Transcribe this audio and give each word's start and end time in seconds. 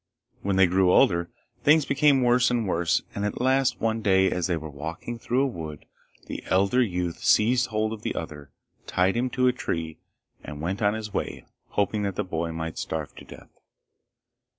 When 0.41 0.55
they 0.55 0.65
grew 0.65 0.91
older, 0.91 1.29
things 1.63 1.85
became 1.85 2.23
worse 2.23 2.49
and 2.49 2.67
worse, 2.67 3.03
and 3.13 3.23
at 3.23 3.39
last 3.39 3.79
one 3.79 4.01
day 4.01 4.31
as 4.31 4.47
they 4.47 4.57
were 4.57 4.65
walking 4.67 5.19
through 5.19 5.43
a 5.43 5.45
wood 5.45 5.85
the 6.25 6.43
elder 6.47 6.81
youth 6.81 7.23
seized 7.23 7.67
hold 7.67 7.93
of 7.93 8.01
the 8.01 8.15
other, 8.15 8.49
tied 8.87 9.15
him 9.15 9.29
to 9.29 9.45
a 9.47 9.53
tree, 9.53 9.99
and 10.43 10.59
went 10.59 10.81
on 10.81 10.95
his 10.95 11.13
way 11.13 11.45
hoping 11.77 12.01
that 12.01 12.15
the 12.15 12.23
boy 12.23 12.51
might 12.51 12.79
starve 12.79 13.13
to 13.17 13.25
death. 13.25 13.59